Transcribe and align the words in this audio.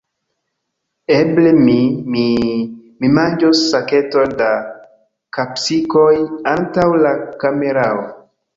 Eble 1.15 1.51
mi, 1.65 1.75
mi... 2.15 2.23
mi 3.03 3.11
manĝos 3.19 3.61
saketon 3.75 4.35
da 4.41 4.49
kapsikoj 5.39 6.11
antaŭ 6.57 6.91
la 7.07 7.17
kamerao. 7.47 8.05